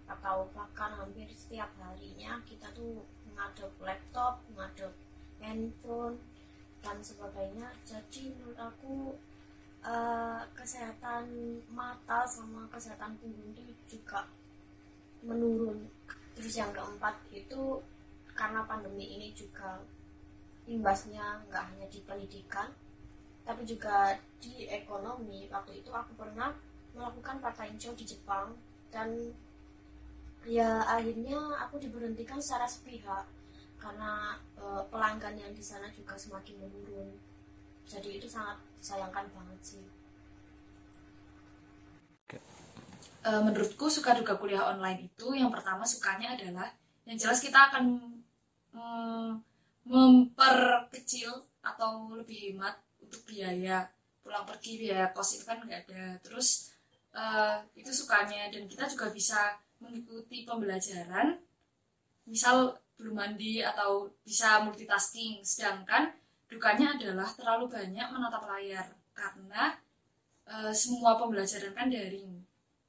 atau 0.07 0.47
bahkan 0.55 0.95
hampir 0.95 1.27
setiap 1.35 1.67
harinya 1.83 2.39
kita 2.47 2.71
tuh 2.71 3.03
mengadop 3.27 3.75
laptop, 3.83 4.39
mengadop 4.55 4.95
handphone 5.43 6.15
dan 6.81 6.97
sebagainya. 7.01 7.67
Jadi 7.83 8.33
menurut 8.37 8.59
aku 8.59 8.95
uh, 9.83 10.41
kesehatan 10.53 11.27
mata 11.71 12.25
sama 12.27 12.65
kesehatan 12.71 13.17
punggung 13.21 13.53
itu 13.53 13.73
juga 13.97 14.27
menurun. 15.25 15.87
Terus 16.37 16.53
yang 16.57 16.69
keempat 16.73 17.17
itu 17.33 17.81
karena 18.37 18.61
pandemi 18.69 19.17
ini 19.17 19.33
juga 19.33 19.81
imbasnya 20.69 21.41
nggak 21.49 21.63
hanya 21.73 21.87
di 21.89 21.99
pendidikan 22.05 22.69
tapi 23.47 23.63
juga 23.63 24.19
di 24.43 24.67
ekonomi. 24.67 25.47
Waktu 25.47 25.79
itu 25.81 25.89
aku 25.89 26.13
pernah 26.19 26.51
melakukan 26.91 27.39
part 27.39 27.55
time 27.55 27.79
job 27.79 27.95
di 27.95 28.03
Jepang 28.03 28.53
dan 28.91 29.31
ya 30.47 30.83
akhirnya 30.83 31.39
aku 31.63 31.79
diberhentikan 31.79 32.39
secara 32.39 32.67
sepihak 32.67 33.23
karena 33.77 34.35
e, 34.57 34.65
pelanggan 34.89 35.37
yang 35.37 35.53
di 35.53 35.63
sana 35.63 35.87
juga 35.93 36.17
semakin 36.17 36.57
menurun. 36.61 37.13
Jadi 37.87 38.19
itu 38.19 38.27
sangat 38.27 38.59
disayangkan 38.81 39.25
banget 39.31 39.59
sih. 39.61 39.85
E, 43.23 43.29
menurutku 43.43 43.87
suka 43.87 44.17
duka 44.17 44.35
kuliah 44.35 44.67
online 44.73 45.07
itu 45.07 45.27
yang 45.37 45.53
pertama 45.53 45.85
sukanya 45.85 46.35
adalah 46.35 46.67
yang 47.07 47.15
jelas 47.15 47.39
kita 47.39 47.71
akan 47.71 47.83
mm, 48.75 49.31
memperkecil 49.87 51.31
atau 51.63 52.11
lebih 52.11 52.51
hemat 52.51 52.75
untuk 52.99 53.23
biaya 53.23 53.87
pulang 54.27 54.43
pergi 54.43 54.83
biaya 54.83 55.15
kos 55.15 55.39
itu 55.39 55.47
kan 55.47 55.63
nggak 55.63 55.87
ada. 55.87 56.19
Terus 56.19 56.75
uh, 57.15 57.63
itu 57.79 57.87
sukanya 57.95 58.51
dan 58.51 58.67
kita 58.67 58.83
juga 58.91 59.07
bisa 59.15 59.55
mengikuti 59.79 60.43
pembelajaran. 60.43 61.39
Misal 62.27 62.75
belum 62.97 63.15
mandi 63.15 63.61
atau 63.61 64.09
bisa 64.25 64.65
multitasking. 64.65 65.45
Sedangkan 65.45 66.11
dukanya 66.49 66.97
adalah 66.97 67.29
terlalu 67.31 67.69
banyak 67.69 68.07
menatap 68.09 68.43
layar 68.49 68.89
karena 69.13 69.77
uh, 70.49 70.73
semua 70.73 71.15
pembelajaran 71.15 71.73
kan 71.77 71.87
daring. 71.87 72.41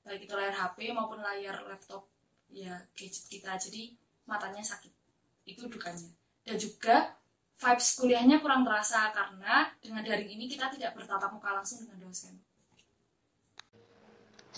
Baik 0.03 0.25
itu 0.25 0.35
layar 0.35 0.57
HP 0.57 0.97
maupun 0.97 1.21
layar 1.21 1.61
laptop 1.69 2.09
ya 2.49 2.75
gadget 2.97 3.29
kita. 3.29 3.55
Jadi 3.61 3.93
matanya 4.25 4.65
sakit. 4.65 4.93
Itu 5.45 5.69
dukanya. 5.69 6.09
Dan 6.43 6.57
juga 6.57 7.12
vibes 7.59 7.88
kuliahnya 8.00 8.41
kurang 8.41 8.65
terasa 8.65 9.12
karena 9.12 9.69
dengan 9.83 10.00
daring 10.00 10.31
ini 10.31 10.49
kita 10.49 10.73
tidak 10.73 10.97
bertatap 10.97 11.29
muka 11.35 11.53
langsung 11.53 11.85
dengan 11.85 12.09
dosen. 12.09 12.48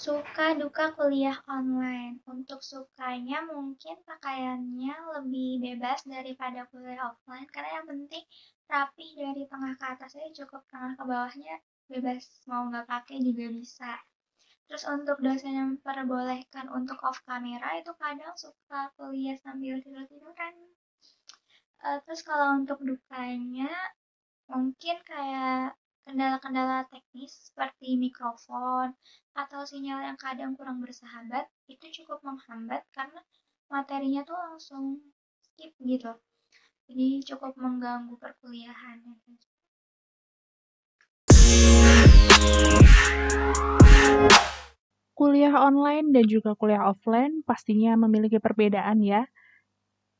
Suka 0.00 0.56
duka 0.56 0.96
kuliah 0.96 1.36
online. 1.44 2.24
Untuk 2.24 2.64
sukanya 2.64 3.44
mungkin 3.44 4.00
pakaiannya 4.08 4.96
lebih 5.20 5.60
bebas 5.60 6.08
daripada 6.08 6.64
kuliah 6.72 7.12
offline 7.12 7.44
karena 7.52 7.84
yang 7.84 7.86
penting 7.92 8.24
rapi 8.64 9.06
dari 9.12 9.44
tengah 9.44 9.76
ke 9.76 9.84
atas 9.84 10.16
aja 10.16 10.30
cukup 10.40 10.64
tengah 10.72 10.96
ke 10.96 11.04
bawahnya 11.04 11.54
bebas 11.92 12.24
mau 12.48 12.64
nggak 12.72 12.88
pakai 12.88 13.20
juga 13.20 13.52
bisa. 13.52 13.92
Terus 14.72 14.88
untuk 14.88 15.20
dosen 15.20 15.52
yang 15.52 15.70
perbolehkan 15.84 16.72
untuk 16.72 16.96
off 17.04 17.20
kamera 17.28 17.76
itu 17.76 17.92
kadang 18.00 18.32
suka 18.40 18.88
kuliah 18.96 19.36
sambil 19.44 19.84
tidur-tiduran 19.84 20.54
uh, 21.84 21.98
terus 22.04 22.24
kalau 22.24 22.56
untuk 22.56 22.80
dukanya 22.80 23.68
mungkin 24.48 24.96
kayak 25.04 25.76
kendala-kendala 26.10 26.90
teknis 26.90 27.30
seperti 27.54 27.94
mikrofon 27.94 28.98
atau 29.38 29.62
sinyal 29.62 30.02
yang 30.02 30.18
kadang 30.18 30.58
kurang 30.58 30.82
bersahabat 30.82 31.46
itu 31.70 32.02
cukup 32.02 32.18
menghambat 32.26 32.82
karena 32.90 33.22
materinya 33.70 34.26
tuh 34.26 34.34
langsung 34.34 34.98
skip 35.38 35.70
gitu 35.78 36.10
jadi 36.90 37.22
cukup 37.30 37.54
mengganggu 37.54 38.18
perkuliahan 38.18 39.06
Kuliah 45.14 45.54
online 45.54 46.10
dan 46.10 46.26
juga 46.26 46.58
kuliah 46.58 46.90
offline 46.90 47.46
pastinya 47.46 47.94
memiliki 47.94 48.42
perbedaan 48.42 48.98
ya. 49.06 49.30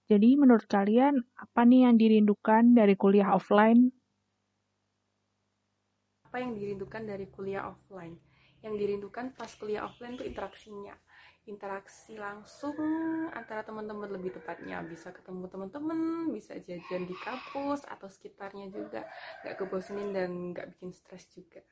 Jadi 0.06 0.38
menurut 0.38 0.70
kalian 0.70 1.18
apa 1.35 1.66
nih 1.66 1.90
yang 1.90 1.99
dirindukan 1.99 2.78
dari 2.78 2.94
kuliah 2.94 3.35
offline? 3.35 3.90
Apa 6.31 6.47
yang 6.47 6.55
dirindukan 6.55 7.11
dari 7.11 7.27
kuliah 7.27 7.67
offline? 7.67 8.15
Yang 8.63 8.75
dirindukan 8.79 9.35
pas 9.35 9.51
kuliah 9.59 9.83
offline 9.83 10.15
itu 10.15 10.31
interaksinya. 10.31 10.95
Interaksi 11.51 12.15
langsung 12.15 12.79
antara 13.35 13.67
teman-teman 13.67 14.07
lebih 14.15 14.39
tepatnya 14.39 14.79
bisa 14.87 15.11
ketemu 15.11 15.51
teman-teman, 15.51 16.31
bisa 16.31 16.55
jajan 16.63 17.03
di 17.03 17.19
kampus 17.19 17.83
atau 17.83 18.07
sekitarnya 18.07 18.71
juga, 18.71 19.11
nggak 19.43 19.59
kebosanin 19.59 20.15
dan 20.15 20.55
nggak 20.55 20.71
bikin 20.79 20.95
stres 20.95 21.27
juga. 21.35 21.67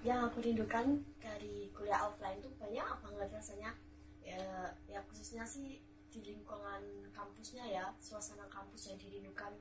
Yang 0.00 0.20
aku 0.24 0.38
rindukan 0.40 1.04
dari 1.20 1.68
kuliah 1.76 2.00
offline 2.00 2.40
itu 2.40 2.48
banyak 2.56 2.88
banget 3.04 3.28
rasanya 3.28 3.76
ya 4.24 4.72
ya 4.88 5.04
khususnya 5.04 5.44
sih 5.44 5.84
di 6.08 6.20
lingkungan 6.24 7.12
kampusnya 7.12 7.68
ya 7.68 7.84
suasana 8.00 8.48
kampus 8.48 8.88
yang 8.88 8.96
dirindukan 8.96 9.52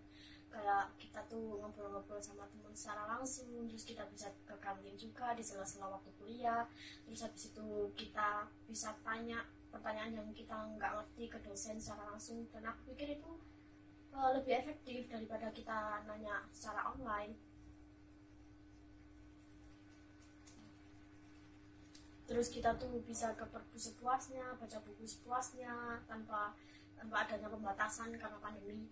kayak 0.50 0.92
kita 0.98 1.22
tuh 1.30 1.62
ngobrol-ngobrol 1.62 2.18
sama 2.20 2.50
teman 2.50 2.74
secara 2.74 3.06
langsung 3.06 3.70
terus 3.70 3.86
kita 3.86 4.04
bisa 4.10 4.34
ke 4.44 4.56
kantin 4.58 4.98
juga 4.98 5.38
di 5.38 5.44
sela-sela 5.46 5.90
waktu 5.90 6.10
kuliah. 6.18 6.66
Terus 7.06 7.26
habis 7.26 7.54
itu 7.54 7.94
kita 7.94 8.50
bisa 8.66 8.98
tanya 9.06 9.46
pertanyaan 9.70 10.18
yang 10.18 10.30
kita 10.34 10.58
nggak 10.76 10.92
ngerti 10.98 11.24
ke 11.30 11.38
dosen 11.46 11.78
secara 11.78 12.14
langsung. 12.14 12.50
Dan 12.50 12.66
aku 12.66 12.94
pikir 12.94 13.22
itu 13.22 13.32
uh, 14.14 14.30
lebih 14.36 14.54
efektif 14.58 15.06
daripada 15.08 15.54
kita 15.54 16.04
nanya 16.10 16.46
secara 16.50 16.90
online. 16.92 17.38
Terus 22.30 22.54
kita 22.54 22.78
tuh 22.78 23.02
bisa 23.02 23.34
ke 23.34 23.42
perpus 23.50 23.90
sepuasnya 23.90 24.54
baca 24.62 24.78
buku 24.86 25.02
sepuasnya 25.02 26.06
tanpa 26.06 26.54
tanpa 26.94 27.26
adanya 27.26 27.50
pembatasan 27.50 28.14
karena 28.22 28.38
pandemi 28.38 28.86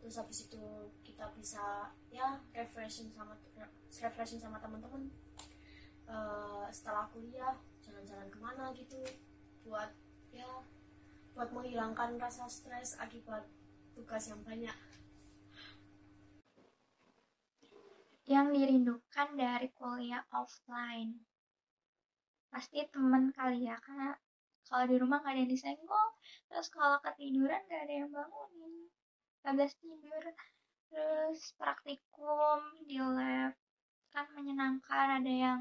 terus 0.00 0.16
habis 0.16 0.48
itu 0.48 0.64
kita 1.04 1.28
bisa 1.36 1.92
ya 2.08 2.40
refreshing 2.56 3.12
sama 3.12 3.36
refreshing 3.86 4.40
sama 4.40 4.56
teman-teman. 4.58 5.12
Uh, 6.10 6.66
setelah 6.74 7.06
kuliah 7.14 7.54
jalan-jalan 7.78 8.26
ke 8.26 8.38
mana 8.42 8.74
gitu 8.74 8.98
buat 9.62 9.94
ya 10.34 10.66
buat 11.36 11.54
menghilangkan 11.54 12.18
rasa 12.18 12.50
stres 12.50 12.98
akibat 12.98 13.46
tugas 13.94 14.26
yang 14.26 14.42
banyak. 14.42 14.74
Yang 18.26 18.46
dirindukan 18.58 19.28
dari 19.38 19.68
kuliah 19.70 20.26
offline. 20.34 21.22
Pasti 22.50 22.82
temen 22.90 23.30
kali 23.30 23.70
ya 23.70 23.78
karena 23.78 24.18
kalau 24.70 24.86
di 24.86 24.96
rumah 25.02 25.18
gak 25.18 25.34
ada 25.34 25.42
yang 25.42 25.50
disenggol 25.50 26.06
terus 26.46 26.70
kalau 26.70 27.02
ketiduran 27.02 27.58
gak 27.66 27.90
ada 27.90 27.94
yang 28.06 28.10
bangunin 28.14 28.86
gak 29.40 29.72
tidur 29.80 30.24
terus 30.90 31.40
praktikum 31.56 32.60
di 32.84 33.00
lab. 33.00 33.56
Kan 34.10 34.26
menyenangkan 34.34 35.22
ada 35.22 35.32
yang 35.32 35.60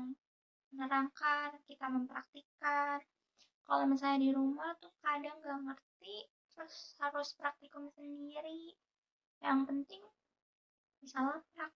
menerangkan 0.74 1.55
kita 1.69 1.86
mempraktikkan. 1.88 3.00
Kalau 3.63 3.86
misalnya 3.86 4.19
di 4.25 4.31
rumah 4.33 4.74
tuh 4.81 4.91
kadang 5.00 5.38
gak 5.39 5.59
ngerti 5.63 6.27
terus 6.51 6.98
harus 7.00 7.31
praktikum 7.38 7.88
sendiri. 7.93 8.74
Yang 9.39 9.59
penting 9.69 10.03
bisa 11.00 11.24
laprak 11.24 11.71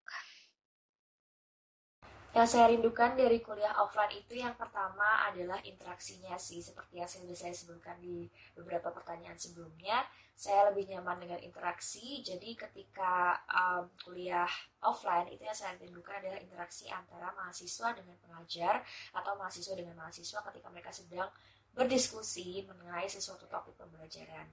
yang 2.34 2.50
saya 2.50 2.66
rindukan 2.66 3.14
dari 3.14 3.38
kuliah 3.38 3.78
offline 3.78 4.10
itu 4.10 4.34
yang 4.42 4.58
pertama 4.58 5.22
adalah 5.30 5.62
interaksinya 5.62 6.34
sih 6.34 6.58
seperti 6.58 6.98
yang 6.98 7.06
sudah 7.06 7.30
saya 7.30 7.54
sebutkan 7.54 7.94
di 8.02 8.26
beberapa 8.58 8.90
pertanyaan 8.90 9.38
sebelumnya. 9.38 10.02
Saya 10.34 10.66
lebih 10.74 10.90
nyaman 10.90 11.22
dengan 11.22 11.38
interaksi 11.38 12.18
jadi 12.26 12.58
ketika 12.58 13.38
um, 13.46 13.86
kuliah 14.02 14.50
offline 14.82 15.30
itu 15.30 15.46
yang 15.46 15.54
saya 15.54 15.78
rindukan 15.78 16.18
adalah 16.18 16.42
interaksi 16.42 16.90
antara 16.90 17.30
mahasiswa 17.38 17.94
dengan 17.94 18.18
pengajar 18.18 18.82
atau 19.14 19.38
mahasiswa 19.38 19.74
dengan 19.78 19.94
mahasiswa 19.94 20.42
ketika 20.50 20.68
mereka 20.74 20.90
sedang 20.90 21.30
berdiskusi 21.70 22.66
mengenai 22.66 23.06
sesuatu 23.06 23.46
topik 23.46 23.78
pembelajaran. 23.78 24.50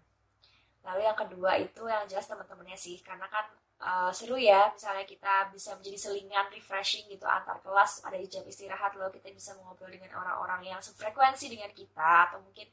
Lalu 0.85 1.01
yang 1.01 1.17
kedua 1.17 1.57
itu 1.57 1.81
yang 1.89 2.05
jelas 2.05 2.29
teman-temannya 2.29 2.77
sih 2.77 3.01
karena 3.01 3.25
kan 3.25 3.49
uh, 3.81 4.11
seru 4.13 4.37
ya 4.37 4.69
misalnya 4.71 5.03
kita 5.03 5.49
bisa 5.49 5.73
menjadi 5.75 5.97
selingan 5.97 6.47
refreshing 6.53 7.09
gitu 7.09 7.25
antar 7.25 7.57
kelas 7.65 8.05
ada 8.05 8.15
jam 8.29 8.45
istirahat 8.45 8.93
lalu 8.95 9.17
kita 9.19 9.33
bisa 9.33 9.51
mengobrol 9.57 9.89
dengan 9.89 10.13
orang-orang 10.15 10.71
yang 10.71 10.79
sefrekuensi 10.79 11.49
dengan 11.49 11.73
kita 11.73 12.31
atau 12.31 12.39
mungkin 12.39 12.69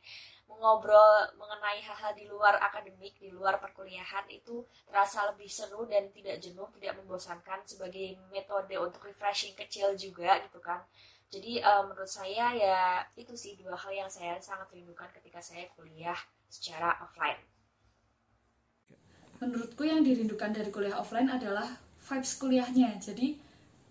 mengobrol 0.49 1.29
mengenai 1.37 1.81
hal-hal 1.85 2.13
di 2.17 2.25
luar 2.25 2.57
akademik 2.61 3.17
di 3.21 3.29
luar 3.29 3.61
perkuliahan 3.61 4.25
itu 4.33 4.65
terasa 4.89 5.29
lebih 5.33 5.49
seru 5.49 5.85
dan 5.85 6.09
tidak 6.13 6.41
jenuh 6.41 6.69
tidak 6.81 6.97
membosankan 7.01 7.61
sebagai 7.69 8.17
metode 8.33 8.73
untuk 8.81 9.05
refreshing 9.05 9.53
kecil 9.53 9.93
juga 9.97 10.41
gitu 10.45 10.61
kan. 10.61 10.81
Jadi 11.29 11.61
uh, 11.61 11.85
menurut 11.85 12.09
saya 12.09 12.57
ya 12.57 13.05
itu 13.21 13.37
sih 13.37 13.61
dua 13.61 13.77
hal 13.77 13.93
yang 13.93 14.09
saya 14.09 14.41
sangat 14.41 14.73
rindukan 14.73 15.13
ketika 15.13 15.45
saya 15.45 15.69
kuliah 15.77 16.17
secara 16.49 16.97
offline 17.05 17.58
menurutku 19.79 19.95
yang 19.95 20.03
dirindukan 20.03 20.51
dari 20.51 20.75
kuliah 20.75 20.99
offline 20.99 21.31
adalah 21.31 21.71
vibes 22.03 22.35
kuliahnya. 22.43 22.99
Jadi 22.99 23.39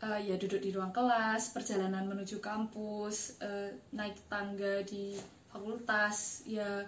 uh, 0.03 0.19
ya 0.19 0.35
duduk 0.35 0.59
di 0.59 0.75
ruang 0.75 0.91
kelas 0.91 1.55
perjalanan 1.55 2.03
menuju 2.11 2.43
kampus 2.43 3.39
uh, 3.39 3.71
naik 3.95 4.19
tangga 4.27 4.83
di 4.83 5.15
fakultas 5.47 6.43
ya. 6.43 6.83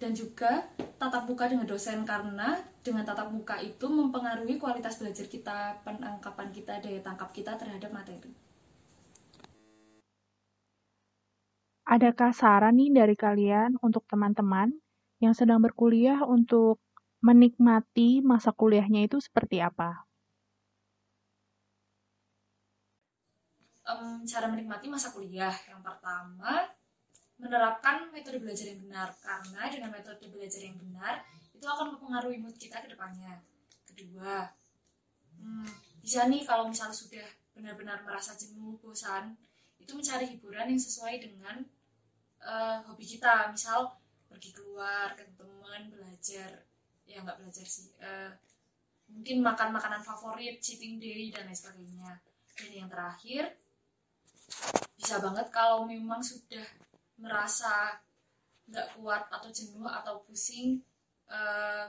Dan 0.00 0.16
juga 0.16 0.64
tatap 0.96 1.28
muka 1.28 1.44
dengan 1.44 1.68
dosen 1.68 2.08
karena 2.08 2.56
dengan 2.80 3.04
tatap 3.04 3.28
muka 3.28 3.60
itu 3.60 3.84
mempengaruhi 3.84 4.56
kualitas 4.56 4.96
belajar 4.96 5.28
kita 5.28 5.84
penangkapan 5.84 6.48
kita 6.50 6.80
daya 6.80 7.04
tangkap 7.04 7.28
kita 7.36 7.52
terhadap 7.60 7.92
materi. 7.92 8.32
Adakah 11.84 12.32
saran 12.32 12.80
nih 12.80 12.96
dari 12.96 13.12
kalian 13.12 13.76
untuk 13.84 14.08
teman-teman 14.08 14.72
yang 15.20 15.36
sedang 15.36 15.60
berkuliah 15.60 16.24
untuk 16.24 16.80
menikmati 17.22 18.18
masa 18.20 18.50
kuliahnya 18.50 19.06
itu 19.06 19.22
seperti 19.22 19.62
apa? 19.62 20.02
Um, 23.86 24.26
cara 24.26 24.50
menikmati 24.50 24.90
masa 24.90 25.10
kuliah 25.10 25.54
yang 25.66 25.82
pertama 25.82 26.70
menerapkan 27.42 28.06
metode 28.14 28.38
belajar 28.38 28.70
yang 28.70 28.78
benar 28.86 29.10
karena 29.18 29.66
dengan 29.66 29.90
metode 29.90 30.22
belajar 30.30 30.62
yang 30.62 30.78
benar 30.78 31.26
itu 31.50 31.66
akan 31.66 31.98
mempengaruhi 31.98 32.38
mood 32.38 32.54
kita 32.54 32.78
ke 32.78 32.94
depannya. 32.94 33.42
Kedua, 33.86 34.46
hmm, 35.38 35.66
bisa 36.02 36.30
nih 36.30 36.46
kalau 36.46 36.70
misalnya 36.70 36.94
sudah 36.94 37.26
benar-benar 37.54 38.06
merasa 38.06 38.38
jenuh, 38.38 38.78
bosan, 38.78 39.34
itu 39.78 39.90
mencari 39.94 40.30
hiburan 40.30 40.70
yang 40.70 40.78
sesuai 40.78 41.18
dengan 41.18 41.66
uh, 42.46 42.82
hobi 42.86 43.06
kita. 43.06 43.50
Misal 43.50 43.90
pergi 44.30 44.54
keluar 44.54 45.18
ke 45.18 45.26
teman, 45.34 45.90
belajar 45.90 46.62
ya 47.12 47.20
nggak 47.20 47.38
belajar 47.44 47.66
sih. 47.68 47.92
Uh, 48.00 48.32
mungkin 49.12 49.44
makan 49.44 49.76
makanan 49.76 50.00
favorit 50.00 50.56
cheating 50.64 50.96
day 50.96 51.28
dan 51.28 51.44
lain 51.44 51.56
sebagainya. 51.56 52.10
Dan 52.56 52.70
yang 52.72 52.88
terakhir 52.88 53.52
bisa 54.96 55.20
banget 55.20 55.48
kalau 55.52 55.84
memang 55.84 56.24
sudah 56.24 56.64
merasa 57.20 58.00
nggak 58.68 58.96
kuat 58.96 59.28
atau 59.28 59.48
jenuh 59.52 59.84
atau 59.84 60.24
pusing 60.24 60.80
uh, 61.28 61.88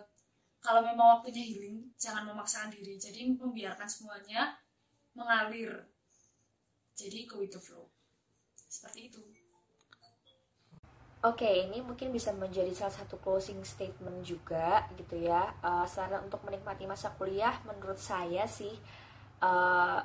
kalau 0.63 0.79
memang 0.83 1.19
waktunya 1.19 1.43
healing 1.43 1.91
jangan 1.95 2.27
memaksakan 2.27 2.71
diri. 2.71 2.95
Jadi 2.99 3.31
membiarkan 3.36 3.88
semuanya 3.88 4.59
mengalir. 5.15 5.88
Jadi 6.95 7.27
go 7.27 7.43
with 7.43 7.51
the 7.51 7.59
flow. 7.59 7.88
Seperti 8.55 9.12
itu 9.12 9.19
Oke, 11.23 11.47
okay, 11.47 11.71
ini 11.71 11.79
mungkin 11.79 12.12
bisa 12.12 12.36
menjadi 12.36 12.67
salah 12.75 12.99
satu 12.99 13.15
closing 13.15 13.63
statement 13.63 14.27
juga 14.27 14.83
gitu 14.99 15.15
ya. 15.23 15.55
Uh, 15.63 15.88
saran 15.88 16.19
untuk 16.27 16.43
menikmati 16.43 16.83
masa 16.83 17.15
kuliah, 17.15 17.63
menurut 17.63 17.95
saya 17.95 18.43
sih 18.43 18.75
uh, 19.39 20.03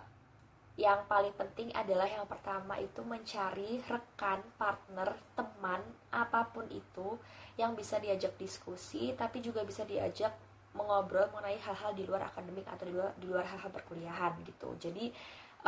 yang 0.79 1.03
paling 1.11 1.35
penting 1.35 1.75
adalah 1.75 2.07
yang 2.07 2.23
pertama 2.31 2.79
itu 2.79 3.03
mencari 3.03 3.83
rekan, 3.91 4.47
partner, 4.55 5.19
teman, 5.35 5.83
apa 6.15 6.55
pun 6.55 6.71
itu 6.71 7.19
yang 7.59 7.75
bisa 7.75 7.99
diajak 7.99 8.39
diskusi, 8.39 9.11
tapi 9.19 9.43
juga 9.43 9.67
bisa 9.67 9.83
diajak 9.83 10.31
mengobrol 10.71 11.27
mengenai 11.35 11.59
hal-hal 11.59 11.99
di 11.99 12.07
luar 12.07 12.31
akademik 12.31 12.63
atau 12.71 12.87
di 12.87 12.95
luar 12.95 13.11
di 13.19 13.27
luar 13.27 13.43
hal-hal 13.43 13.75
perkuliahan 13.75 14.39
gitu. 14.47 14.71
Jadi 14.79 15.11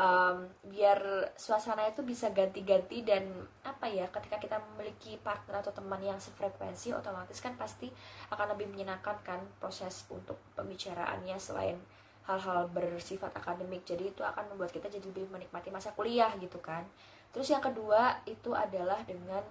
um, 0.00 0.48
biar 0.64 1.30
suasana 1.36 1.84
itu 1.92 2.00
bisa 2.00 2.32
ganti-ganti 2.32 3.04
dan 3.04 3.28
apa 3.60 3.84
ya 3.84 4.08
ketika 4.08 4.40
kita 4.40 4.56
memiliki 4.72 5.20
partner 5.20 5.60
atau 5.60 5.76
teman 5.76 6.00
yang 6.00 6.16
sefrekuensi 6.16 6.96
otomatis 6.96 7.36
kan 7.44 7.52
pasti 7.60 7.92
akan 8.32 8.56
lebih 8.56 8.72
menyenangkan 8.72 9.20
kan 9.20 9.40
proses 9.60 10.08
untuk 10.08 10.40
pembicaraannya 10.56 11.36
selain 11.36 11.76
hal-hal 12.24 12.70
bersifat 12.70 13.34
akademik. 13.34 13.82
Jadi 13.84 14.14
itu 14.14 14.22
akan 14.22 14.54
membuat 14.54 14.70
kita 14.72 14.86
jadi 14.86 15.02
lebih 15.02 15.28
menikmati 15.28 15.68
masa 15.68 15.92
kuliah 15.92 16.30
gitu 16.40 16.62
kan. 16.62 16.86
Terus 17.34 17.50
yang 17.50 17.62
kedua 17.62 18.22
itu 18.26 18.54
adalah 18.54 19.02
dengan 19.02 19.42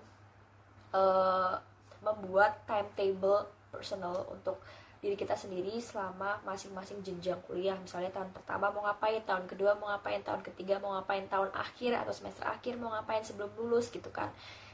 uh, 0.95 1.55
membuat 1.99 2.63
timetable 2.63 3.47
personal 3.69 4.25
untuk 4.31 4.63
diri 4.99 5.15
kita 5.15 5.31
sendiri 5.31 5.79
selama 5.79 6.43
masing-masing 6.43 6.99
jenjang 6.99 7.39
kuliah. 7.47 7.75
Misalnya 7.79 8.12
tahun 8.12 8.35
pertama 8.35 8.67
mau 8.67 8.83
ngapain 8.83 9.23
tahun 9.23 9.47
kedua 9.47 9.79
mau 9.79 9.88
ngapain 9.95 10.19
tahun 10.23 10.43
ketiga 10.43 10.79
mau 10.83 10.95
ngapain 10.99 11.23
tahun 11.31 11.49
akhir 11.55 11.95
atau 12.03 12.12
semester 12.12 12.43
akhir 12.43 12.75
mau 12.75 12.91
ngapain 12.91 13.23
sebelum 13.23 13.47
lulus 13.55 13.88
gitu 13.91 14.12
kan. 14.12 14.27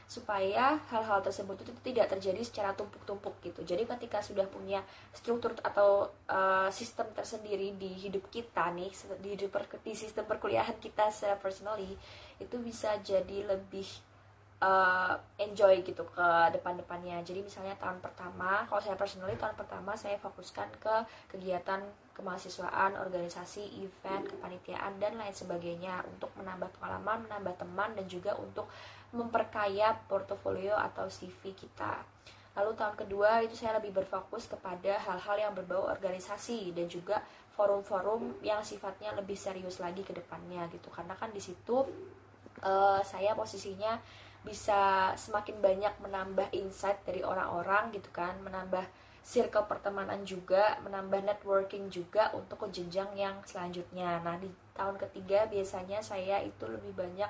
Supaya 0.06 0.78
hal-hal 0.90 1.18
tersebut 1.22 1.66
itu 1.66 1.72
tidak 1.82 2.10
terjadi 2.10 2.38
secara 2.42 2.70
tumpuk-tumpuk 2.74 3.38
gitu. 3.42 3.62
Jadi 3.66 3.86
ketika 3.86 4.22
sudah 4.22 4.46
punya 4.46 4.82
struktur 5.14 5.54
atau 5.62 6.10
uh, 6.30 6.70
sistem 6.70 7.10
tersendiri 7.14 7.74
di 7.78 7.90
hidup 7.90 8.26
kita 8.30 8.70
nih 8.74 8.90
di 9.22 9.34
hidup 9.34 9.54
di 9.82 9.94
sistem 9.94 10.26
perkuliahan 10.26 10.78
kita 10.78 11.10
secara 11.10 11.38
personally 11.38 11.98
itu 12.38 12.56
bisa 12.62 12.94
jadi 13.02 13.46
lebih 13.46 13.86
uh, 14.60 15.14
enjoy 15.36 15.84
gitu 15.84 16.04
ke 16.08 16.28
depan-depannya. 16.56 17.20
Jadi 17.24 17.44
misalnya 17.44 17.76
tahun 17.76 18.00
pertama, 18.00 18.64
kalau 18.68 18.80
saya 18.80 18.96
personally 18.96 19.36
tahun 19.36 19.56
pertama 19.56 19.92
saya 19.96 20.16
fokuskan 20.16 20.68
ke 20.80 20.94
kegiatan 21.32 21.80
kemahasiswaan, 22.16 22.96
organisasi, 22.96 23.84
event, 23.84 24.24
kepanitiaan 24.24 24.96
dan 24.96 25.20
lain 25.20 25.36
sebagainya 25.36 26.00
untuk 26.08 26.32
menambah 26.40 26.72
pengalaman, 26.80 27.28
menambah 27.28 27.60
teman 27.60 27.92
dan 27.92 28.06
juga 28.08 28.32
untuk 28.40 28.64
memperkaya 29.12 29.96
portofolio 30.08 30.74
atau 30.74 31.06
CV 31.08 31.52
kita. 31.52 32.02
lalu 32.56 32.72
tahun 32.72 32.96
kedua 32.96 33.44
itu 33.44 33.52
saya 33.52 33.76
lebih 33.76 33.92
berfokus 33.92 34.48
kepada 34.48 34.96
hal-hal 34.96 35.36
yang 35.36 35.52
berbau 35.52 35.92
organisasi 35.92 36.72
dan 36.72 36.88
juga 36.88 37.20
forum-forum 37.52 38.40
yang 38.40 38.64
sifatnya 38.64 39.12
lebih 39.12 39.36
serius 39.36 39.76
lagi 39.76 40.00
ke 40.00 40.16
depannya 40.16 40.64
gitu 40.72 40.88
karena 40.88 41.12
kan 41.20 41.28
di 41.36 41.40
situ 41.40 41.84
uh, 42.64 43.00
saya 43.04 43.36
posisinya 43.36 44.00
bisa 44.46 45.10
semakin 45.18 45.58
banyak 45.58 45.90
menambah 45.98 46.54
insight 46.54 47.02
dari 47.02 47.26
orang-orang 47.26 47.90
gitu 47.90 48.06
kan 48.14 48.38
menambah 48.46 48.86
circle 49.26 49.66
pertemanan 49.66 50.22
juga 50.22 50.78
menambah 50.86 51.26
networking 51.26 51.90
juga 51.90 52.30
untuk 52.30 52.62
ke 52.62 52.78
jenjang 52.78 53.10
yang 53.18 53.42
selanjutnya. 53.42 54.22
Nah 54.22 54.38
di 54.38 54.46
tahun 54.78 55.02
ketiga 55.02 55.50
biasanya 55.50 55.98
saya 55.98 56.38
itu 56.46 56.62
lebih 56.70 56.94
banyak 56.94 57.26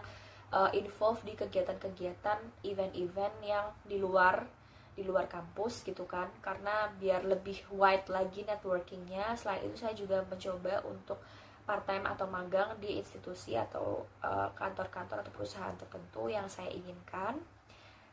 uh, 0.52 0.68
involve 0.76 1.24
di 1.24 1.32
kegiatan-kegiatan 1.32 2.68
event-event 2.68 3.36
yang 3.40 3.72
di 3.88 3.96
luar 3.96 4.44
di 4.92 5.08
luar 5.08 5.24
kampus 5.24 5.88
gitu 5.88 6.04
kan. 6.04 6.28
Karena 6.44 6.92
biar 7.00 7.24
lebih 7.24 7.64
wide 7.72 8.12
lagi 8.12 8.44
networkingnya 8.44 9.32
selain 9.40 9.64
itu 9.64 9.80
saya 9.80 9.96
juga 9.96 10.20
mencoba 10.28 10.84
untuk 10.84 11.16
part 11.66 11.82
time 11.82 12.06
atau 12.06 12.30
magang 12.30 12.78
di 12.78 13.02
institusi 13.02 13.58
atau 13.58 14.06
eh, 14.22 14.48
kantor-kantor 14.54 15.18
uh, 15.18 15.22
atau 15.26 15.32
perusahaan 15.34 15.74
tertentu 15.74 16.30
yang 16.30 16.46
saya 16.46 16.70
inginkan. 16.70 17.36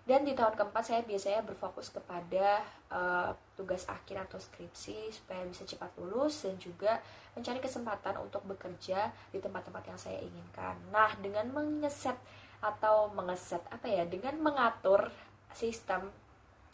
Dan 0.03 0.27
di 0.27 0.35
tahun 0.35 0.59
keempat 0.59 0.83
saya 0.83 1.01
biasanya 1.07 1.47
berfokus 1.47 1.87
kepada 1.87 2.59
uh, 2.91 3.31
tugas 3.55 3.87
akhir 3.87 4.27
atau 4.27 4.35
skripsi 4.35 5.15
supaya 5.15 5.47
bisa 5.47 5.63
cepat 5.63 5.95
lulus 5.95 6.43
dan 6.43 6.59
juga 6.59 6.99
mencari 7.39 7.63
kesempatan 7.63 8.19
untuk 8.19 8.43
bekerja 8.43 9.15
di 9.31 9.39
tempat-tempat 9.39 9.83
yang 9.87 9.95
saya 9.95 10.19
inginkan. 10.19 10.75
Nah, 10.91 11.15
dengan 11.23 11.47
mengeset 11.55 12.19
atau 12.59 13.15
mengeset 13.15 13.63
apa 13.71 13.87
ya, 13.87 14.03
dengan 14.03 14.35
mengatur 14.43 15.07
sistem 15.55 16.11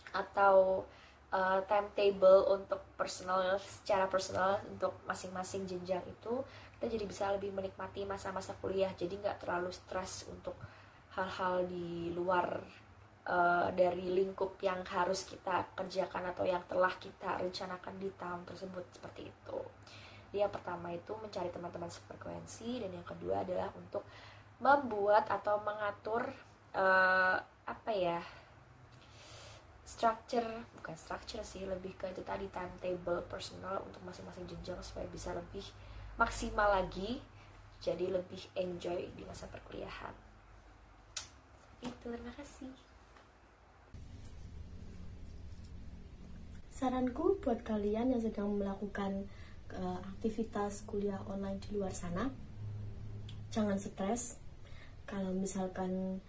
atau 0.10 0.90
uh, 1.30 1.60
timetable 1.70 2.50
untuk 2.50 2.82
personal 2.98 3.58
secara 3.62 4.10
personal 4.10 4.58
untuk 4.66 4.98
masing-masing 5.06 5.70
jenjang 5.70 6.02
itu 6.06 6.42
kita 6.80 6.96
jadi 6.96 7.06
bisa 7.12 7.28
lebih 7.36 7.52
menikmati 7.52 8.08
masa-masa 8.08 8.56
kuliah 8.64 8.88
jadi 8.96 9.20
nggak 9.20 9.44
terlalu 9.44 9.68
stres 9.68 10.24
untuk 10.32 10.56
hal-hal 11.20 11.68
di 11.68 12.16
luar 12.16 12.64
uh, 13.28 13.68
dari 13.76 14.08
lingkup 14.16 14.56
yang 14.64 14.80
harus 14.88 15.28
kita 15.28 15.76
kerjakan 15.76 16.32
atau 16.32 16.48
yang 16.48 16.64
telah 16.72 16.96
kita 16.96 17.36
rencanakan 17.44 18.00
di 18.00 18.08
tahun 18.16 18.48
tersebut 18.48 18.86
seperti 18.96 19.28
itu. 19.28 19.60
Yang 20.32 20.56
pertama 20.56 20.94
itu 20.96 21.12
mencari 21.20 21.52
teman-teman 21.52 21.92
sefrekuensi 21.92 22.80
dan 22.80 22.96
yang 22.96 23.04
kedua 23.04 23.44
adalah 23.44 23.68
untuk 23.76 24.08
membuat 24.64 25.28
atau 25.28 25.60
mengatur 25.60 26.32
uh, 26.80 27.38
apa 27.68 27.92
ya 27.92 28.24
structure 29.84 30.46
bukan 30.78 30.94
structure 30.94 31.42
sih 31.42 31.66
lebih 31.66 31.98
ke 31.98 32.14
itu 32.14 32.22
tadi 32.22 32.46
timetable 32.54 33.26
personal 33.26 33.82
untuk 33.82 34.00
masing-masing 34.06 34.46
jenjang 34.46 34.78
supaya 34.86 35.10
bisa 35.10 35.34
lebih 35.34 35.66
maksimal 36.20 36.68
lagi 36.68 37.24
jadi 37.80 38.12
lebih 38.12 38.44
enjoy 38.60 39.08
di 39.16 39.24
masa 39.24 39.48
perkuliahan. 39.48 40.12
Itu 41.80 42.12
terima 42.12 42.36
kasih. 42.36 42.76
Saranku 46.76 47.40
buat 47.40 47.64
kalian 47.64 48.12
yang 48.12 48.20
sedang 48.20 48.52
melakukan 48.60 49.32
uh, 49.72 50.00
aktivitas 50.16 50.84
kuliah 50.84 51.20
online 51.28 51.60
di 51.64 51.76
luar 51.80 51.96
sana 51.96 52.28
jangan 53.50 53.80
stres. 53.80 54.38
Kalau 55.08 55.34
misalkan 55.34 56.22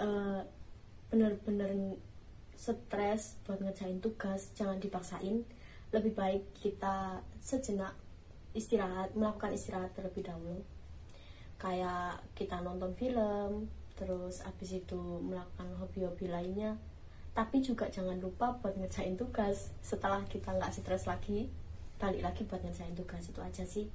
uh, 0.00 0.40
bener-bener 1.12 2.00
stres 2.56 3.38
buat 3.46 3.60
ngerjain 3.60 4.00
tugas 4.00 4.50
jangan 4.56 4.80
dipaksain. 4.80 5.44
Lebih 5.94 6.12
baik 6.16 6.42
kita 6.58 7.22
sejenak 7.38 7.94
istirahat 8.54 9.12
melakukan 9.18 9.52
istirahat 9.52 9.92
terlebih 9.92 10.24
dahulu. 10.24 10.62
Kayak 11.58 12.22
kita 12.38 12.62
nonton 12.62 12.94
film 12.94 13.68
terus 13.94 14.42
abis 14.42 14.82
itu 14.82 14.98
melakukan 15.22 15.74
hobi-hobi 15.82 16.30
lainnya. 16.30 16.78
Tapi 17.34 17.58
juga 17.58 17.90
jangan 17.90 18.18
lupa 18.22 18.54
buat 18.62 18.78
ngerjain 18.78 19.18
tugas. 19.18 19.74
Setelah 19.82 20.22
kita 20.30 20.54
nggak 20.54 20.70
stres 20.70 21.10
lagi 21.10 21.50
balik 21.98 22.22
lagi 22.22 22.42
buat 22.46 22.62
ngerjain 22.62 22.94
tugas 22.94 23.26
itu 23.26 23.40
aja 23.42 23.64
sih. 23.66 23.86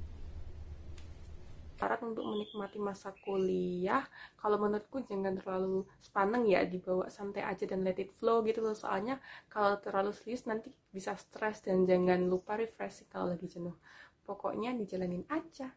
Syarat 1.79 2.03
untuk 2.03 2.27
menikmati 2.27 2.75
masa 2.75 3.15
kuliah 3.23 4.03
kalau 4.35 4.59
menurutku 4.59 4.99
jangan 4.99 5.31
terlalu 5.39 5.87
sepaneng 6.03 6.43
ya 6.43 6.67
dibawa 6.67 7.07
santai 7.07 7.47
aja 7.47 7.63
dan 7.63 7.87
let 7.87 7.95
it 7.95 8.11
flow 8.11 8.43
gitu 8.43 8.59
loh. 8.59 8.75
Soalnya 8.75 9.23
kalau 9.47 9.79
terlalu 9.79 10.11
serius 10.11 10.43
nanti 10.43 10.75
bisa 10.91 11.15
stres 11.15 11.63
dan 11.63 11.87
jangan 11.87 12.27
lupa 12.27 12.59
refreshing 12.59 13.07
kalau 13.07 13.31
lagi 13.31 13.47
jenuh 13.47 13.79
pokoknya 14.29 14.77
dijalanin 14.77 15.25
aja 15.25 15.73